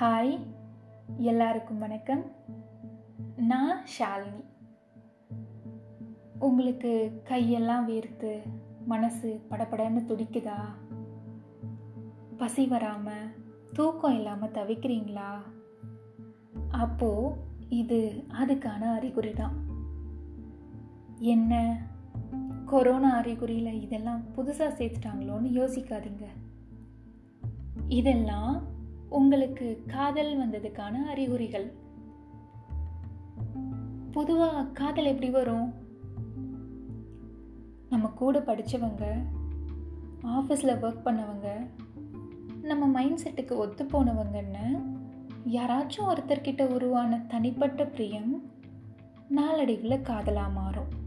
Hi 0.00 0.46
எல்லாருக்கும் 1.16 1.78
வணக்கம். 1.78 2.24
நான் 3.36 3.78
ஷாலினி. 3.98 4.44
உங்களுக்கு 6.38 7.22
கையெல்லாம் 7.24 7.88
வேர்த்து 7.88 8.38
மனசு 8.86 9.40
படபடன்னு 9.50 10.04
துடிக்குதா? 10.04 10.58
பசி 12.36 12.66
வராமல் 12.66 13.28
தூக்கம் 13.72 14.14
இல்லாமல் 14.14 14.50
தவிக்கிறீங்களா? 14.50 15.34
அப்போ 16.70 17.36
இது 17.68 18.24
அதுக்கான 18.42 18.80
அறிகுறி 18.80 19.32
தான் 19.32 19.54
என்ன? 21.18 21.82
கொரோனா 22.64 23.10
அறிகுறியில் 23.10 23.82
இதெல்லாம் 23.82 24.22
புதுசாக 24.36 24.72
சேர்த்துட்டாங்களோன்னு 24.78 25.48
யோசிக்காதீங்க. 25.48 26.24
இதெல்லாம் 27.88 28.76
உங்களுக்கு 29.08 29.82
காதல் 29.86 30.38
வந்ததுக்கான 30.38 30.92
அறிகுறிகள். 30.92 31.72
பொதுவாக 34.10 34.64
காதல் 34.64 35.04
எப்படி 35.04 35.30
வரும்? 35.30 35.72
நம்ம 37.90 38.08
கூட 38.08 38.38
படித்தவங்க 38.38 39.24
ஆஃபீஸில் 40.22 40.84
ஒர்க் 40.84 41.04
பண்ணவங்க 41.04 41.66
நம்ம 42.62 42.86
மைண்ட் 42.86 43.20
செட்டுக்கு 43.24 43.56
ஒத்து 43.56 43.84
போனவங்கன்னு 43.84 44.82
யாராச்சும் 45.46 46.08
ஒருத்தர்கிட்ட 46.08 46.66
உருவான 46.66 47.24
தனிப்பட்ட 47.28 47.86
பிரியம் 47.86 48.50
நாளடைவில் 49.28 50.02
காதலாக 50.02 50.50
மாறும். 50.50 51.06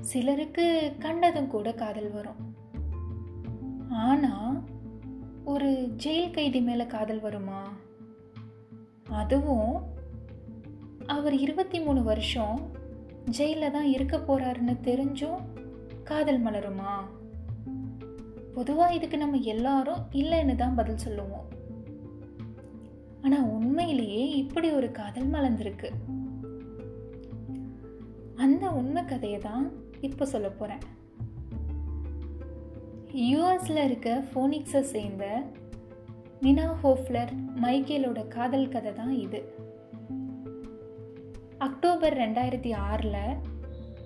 சிலருக்கு 0.00 0.92
கண்டதும் 0.98 1.46
கூட 1.46 1.72
காதல் 1.72 2.10
வரும். 2.10 2.56
ஆனால் 3.90 4.62
ஒரு 5.44 5.94
ஜெயில் 6.04 6.30
கைதி 6.30 6.60
மேலே 6.60 6.86
காதல் 6.86 7.20
வருமா? 7.20 7.72
அதுவும் 9.10 9.82
அவர் 11.06 11.34
இருபத்தி 11.34 11.80
மூணு 11.80 12.02
வருஷம் 12.02 12.70
ஜெயிலில் 13.24 13.70
தான் 13.70 13.84
இருக்க 13.84 14.16
போகிறாருன்னு 14.16 14.76
தெரிஞ்சும் 14.82 15.40
காதல் 16.04 16.44
மலருமா? 16.44 17.00
பொதுவாக 18.54 18.94
இதுக்கு 18.94 19.18
நம்ம 19.18 19.36
எல்லாரும் 19.36 20.02
இல்லைன்னு 20.12 20.54
தான் 20.54 20.74
பதில் 20.74 20.98
சொல்லுவோம். 20.98 21.48
ஆனால் 23.22 23.42
உண்மையிலேயே 23.42 24.28
இப்படி 24.28 24.70
ஒரு 24.70 24.90
காதல் 24.90 25.30
மலர்ந்திருக்கு. 25.30 25.90
அந்த 28.36 28.70
உண்மை 28.70 29.04
கதையை 29.04 29.38
தான் 29.38 29.72
இப்போ 30.00 30.26
சொல்ல 30.26 30.48
போகிறேன் 30.48 30.98
யூஎஸில் 33.14 33.84
இருக்க 33.84 34.24
ஃபோனிக்ஸை 34.34 34.80
சேர்ந்த 34.80 35.42
நினா 36.42 36.74
ஹோஃப்லர் 36.82 37.28
மைக்கேலோட 37.62 38.28
காதல் 38.28 38.68
கதை 38.68 38.92
தான் 38.92 39.12
இது. 39.12 39.54
அக்டோபர் 41.58 42.16
ரெண்டாயிரத்தி 42.16 42.74
ஆறில் 42.74 43.36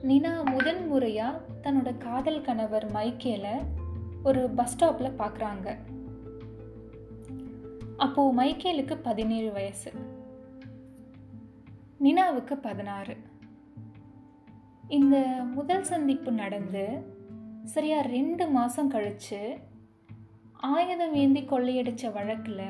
நினா 0.02 0.44
முதன் 0.44 0.86
முறையாக 0.86 1.40
தன்னோட 1.62 1.98
காதல் 1.98 2.40
கணவர் 2.40 2.92
மைக்கேலை 2.92 3.62
ஒரு 4.22 4.50
பஸ் 4.50 4.76
ஸ்டாப்பில் 4.76 5.18
பார்க்குறாங்க 5.18 5.76
அப்போது 7.96 8.34
மைக்கேலுக்கு 8.34 8.96
பதினேழு 8.96 9.52
வயசு. 9.52 9.92
நினாவுக்கு 12.00 12.54
பதினாறு. 12.54 13.16
இந்த 14.88 15.16
முதல் 15.54 15.82
சந்திப்பு 15.82 16.32
நடந்து 16.32 17.12
சரியா 17.64 18.00
ரெண்டு 18.00 18.48
மாதம் 18.48 18.88
கழித்து 18.88 19.58
ஆயுதம் 20.52 21.14
ஏந்தி 21.14 21.40
கொள்ளையடித்த 21.40 22.12
வழக்கில் 22.12 22.60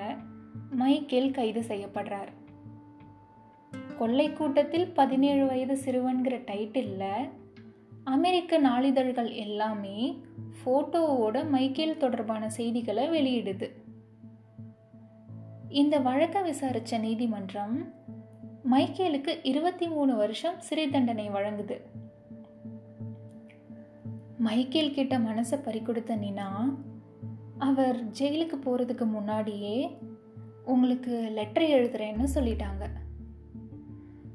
மைக்கேல் 0.70 1.30
கைது 1.30 1.60
செய்யப்படுறார். 1.60 2.32
கொள்ளை 3.98 4.32
கூட்டத்தில் 4.32 4.88
பதினேழு 4.88 5.46
வயது 5.46 5.78
சிறுவன்கிற 5.84 6.40
டைட்டிலில் 6.44 7.30
அமெரிக்க 8.04 8.60
நாளிதழ்கள் 8.60 9.34
எல்லாமே 9.34 10.20
ஃபோட்டோவோட 10.58 11.48
மைக்கேல் 11.48 11.96
தொடர்பான 11.96 12.50
செய்திகளை 12.50 13.08
வெளியிடுது. 13.08 13.70
இந்த 15.68 15.98
வழக்கை 15.98 16.42
விசாரித்த 16.42 16.98
நீதிமன்றம் 16.98 17.92
மைக்கேலுக்கு 18.62 19.40
இருபத்தி 19.42 19.88
மூணு 19.88 20.16
வருஷம் 20.16 20.60
சிறை 20.60 20.88
தண்டனை 20.88 21.28
வழங்குது. 21.30 21.80
மைக்கேல் 24.46 24.94
கிட்ட 24.96 25.14
மனசை 25.18 25.56
பறிக்கொடுத்த 25.64 26.12
நினா 26.16 26.48
அவர் 27.58 27.98
ஜெயிலுக்கு 28.18 28.56
போகிறதுக்கு 28.64 29.04
முன்னாடியே 29.06 29.76
உங்களுக்கு 30.64 31.14
லெட்டர் 31.32 31.66
எழுதுறேன்னு 31.76 32.26
சொல்லிட்டாங்க. 32.34 32.84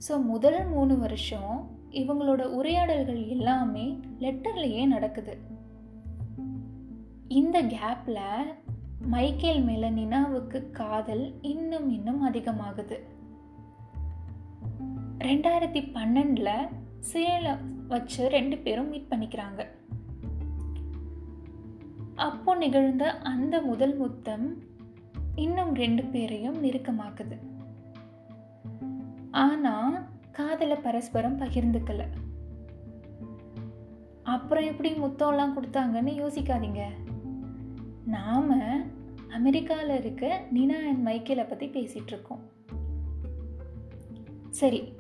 ஸோ 0.07 0.13
முதல் 0.23 0.59
மூணு 0.67 0.97
வருஷம் 0.97 1.53
இவங்களோட 1.91 2.43
உரையாடல்கள் 2.59 3.21
எல்லாமே 3.27 3.85
லெட்டர்லேயே 4.19 4.83
நடக்குது. 4.85 5.35
இந்த 7.27 7.57
கேப்பில் 7.75 8.23
மைக்கேல் 9.13 9.61
மேலே 9.61 9.89
நினாவுக்கு 9.89 10.59
காதல் 10.71 11.25
இன்னும் 11.41 11.89
இன்னும் 11.89 12.21
அதிகமாகுது. 12.29 12.99
ரெண்டாயிரத்தி 15.27 15.81
பன்னெண்டில் 15.97 16.55
சேலம் 16.99 17.65
வச்சு 17.87 18.23
ரெண்டு 18.27 18.57
பேரும் 18.57 18.89
மீட் 18.89 19.11
பண்ணிக்கிறாங்க. 19.11 19.61
அப்போ 22.19 22.55
நிகழ்ந்த 22.55 23.17
அந்த 23.17 23.61
முதல் 23.61 23.95
முத்தம் 23.95 24.45
இன்னும் 25.35 25.75
ரெண்டு 25.75 26.03
பேரையும் 26.03 26.63
நெருக்கமாக்குது. 26.63 27.37
ஆனா 29.31 29.73
காதலை 30.31 30.77
பரஸ்பரம் 30.77 31.39
பகிர்ந்துக்கல. 31.39 32.03
அப்புறம் 34.23 34.63
எப்படி 34.63 34.91
முத்தம்லாம் 34.91 35.55
கொடுத்தாங்கன்னு 35.55 36.13
யோசிக்காதீங்க. 36.23 36.81
நாம 38.05 38.57
அமெரிக்காவில் 39.29 39.97
இருக்க 39.97 40.41
நினா 40.53 40.79
அண்ட் 40.87 41.07
மைக்கேலை 41.07 41.47
பற்றி 41.47 41.67
பேசிகிட்ருக்கோம் 41.67 42.07
இருக்கோம் 42.11 42.43
சரி 44.49 44.93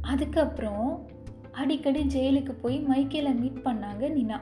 அதுக்கப்புறம் 0.00 1.06
அடிக்கடி 1.52 2.02
ஜெயிலுக்கு 2.02 2.52
போய் 2.52 2.84
மைக்கேலை 2.86 3.38
மீட் 3.38 3.64
பண்ணாங்க 3.64 4.04
நினா. 4.18 4.38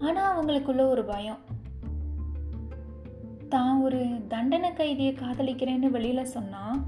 ஆனால் 0.00 0.30
அவங்களுக்குள்ள 0.34 0.82
ஒரு 0.88 1.04
பயம். 1.04 1.40
தான் 3.48 3.80
ஒரு 3.82 4.00
தண்டனை 4.28 4.72
கைதியை 4.72 5.12
காதலிக்கிறேன்னு 5.14 5.88
வெளியில் 5.90 6.32
சொன்னால் 6.36 6.80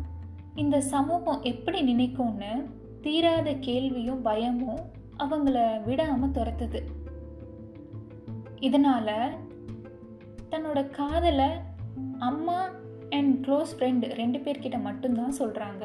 இந்த 0.54 0.80
சமூகம் 0.80 1.42
எப்படி 1.42 1.78
நினைக்கும்னு 1.82 2.52
தீராத 3.00 3.54
கேள்வியும் 3.54 4.22
பயமும் 4.22 4.82
அவங்கள 5.16 5.56
விடாமல் 5.82 6.30
துரத்துது. 6.30 6.80
இதனால் 8.60 9.16
தன்னோட 10.50 10.90
காதலை 10.90 11.50
அம்மா 12.18 12.58
அண்ட் 13.10 13.32
க்ளோஸ் 13.46 13.72
ஃப்ரெண்டு 13.76 14.06
ரெண்டு 14.14 14.38
பேர்கிட்ட 14.38 14.78
மட்டும்தான் 14.82 15.38
சொல்கிறாங்க 15.38 15.84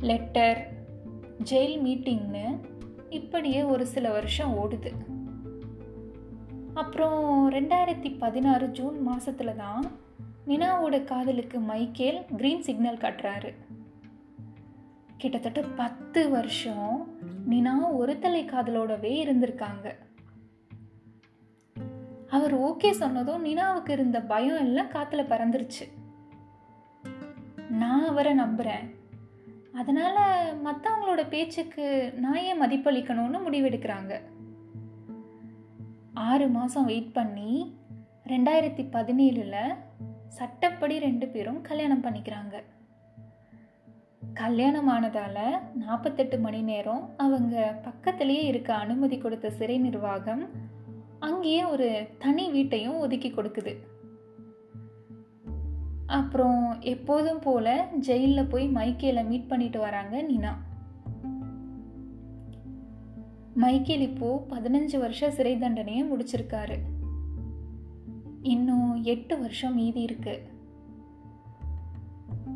லெட்டர் 0.00 0.60
ஜெயில் 1.50 1.76
மீட்டிங்னு 1.78 2.46
இப்படியே 3.12 3.62
ஒரு 3.62 3.86
சில 3.86 4.10
வருஷம் 4.10 4.54
ஓடுது. 4.54 4.92
அப்புறம் 6.74 7.50
ரெண்டாயிரத்தி 7.50 8.18
பதினாறு 8.18 8.68
ஜூன் 8.68 9.02
மாதத்தில் 9.02 9.56
தான் 9.56 9.84
நினாவோட 10.46 11.04
காதலுக்கு 11.04 11.60
மைக்கேல் 11.60 12.24
க்ரீன் 12.36 12.60
சிக்னல் 12.60 12.96
காட்டுறாரு. 12.96 13.54
கிட்டத்தட்ட 15.16 15.62
பத்து 15.62 16.30
வருஷம் 16.30 17.18
நினா 17.48 17.74
ஒரு 17.92 18.18
தலை 18.18 18.44
காதலோடவே 18.44 19.12
இருந்திருக்காங்க. 19.26 19.94
அவர் 22.28 22.60
ஓகே 22.60 22.90
சொன்னதும் 22.90 23.44
நினாவுக்கு 23.44 23.90
இருந்த 23.90 24.20
பயம் 24.20 24.56
எல்லாம் 24.56 24.90
காத்துல 24.90 25.24
பறந்துருச்சு. 25.24 25.86
நான் 27.70 28.04
அவரை 28.04 28.40
நம்புறேன். 28.40 29.01
அதனால் 29.72 30.58
மற்றவங்களோட 30.64 31.28
பேச்சுக்கு 31.28 32.12
நான் 32.16 32.36
ஏன் 32.36 32.62
மதிப்பளிக்கணும்னு 32.62 33.38
முடிவெடுக்கிறாங்க. 33.46 34.20
ஆறு 36.14 36.48
மாதம் 36.48 36.84
வெயிட் 36.84 37.12
பண்ணி 37.12 37.76
ரெண்டாயிரத்தி 38.26 38.84
பதினேழில் 38.92 39.74
சட்டப்படி 40.28 40.98
ரெண்டு 40.98 41.26
பேரும் 41.26 41.60
கல்யாணம் 41.60 42.04
பண்ணிக்கிறாங்க. 42.04 42.62
கல்யாணம் 44.34 44.88
ஆனதால் 44.88 45.58
நாற்பத்தெட்டு 45.74 46.38
மணி 46.38 46.60
நேரம் 46.62 47.10
அவங்க 47.16 47.80
பக்கத்துலேயே 47.84 48.44
இருக்க 48.44 48.74
அனுமதி 48.74 49.18
கொடுத்த 49.18 49.50
சிறை 49.50 49.78
நிர்வாகம் 49.78 50.48
அங்கேயே 51.18 51.64
ஒரு 51.64 52.08
தனி 52.18 52.50
வீட்டையும் 52.50 52.98
ஒதுக்கி 52.98 53.30
கொடுக்குது. 53.30 53.76
அப்புறம் 56.06 56.80
எப்போதும் 56.80 57.38
போல 57.38 57.88
ஜெயிலில் 57.98 58.46
போய் 58.46 58.68
மைக்கேல 58.68 59.26
மீட் 59.26 59.48
பண்ணிட்டு 59.48 59.78
வராங்க 59.78 60.22
நினா. 60.22 60.56
மைக்கேல் 63.54 64.00
இப்போ 64.00 64.46
பதினஞ்சு 64.50 64.98
வருஷ 64.98 65.30
சிறை 65.30 65.58
தண்டனையை 65.58 66.12
முடிச்சிருக்காரு. 66.12 66.78
இன்னும் 68.42 69.02
எட்டு 69.02 69.38
வருஷம் 69.38 69.74
மீதி 69.74 70.00
இருக்கு. 70.00 70.42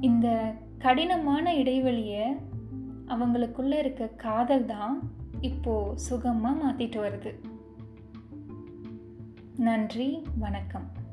இந்த 0.00 0.54
கடினமான 0.78 1.54
இடைவெளியை 1.54 2.34
அவங்களுக்குள்ள 3.06 3.78
இருக்க 3.78 4.06
காதல் 4.06 4.64
தான் 4.64 5.10
இப்போ 5.40 5.93
சுகமாக 5.94 6.69
மாற்றிட்டு 6.69 7.00
வருது. 7.06 7.34
நன்றி 9.56 10.22
வணக்கம். 10.38 11.04